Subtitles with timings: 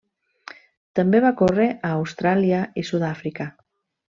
[0.99, 3.51] També va córrer a Austràlia i Sud-àfrica.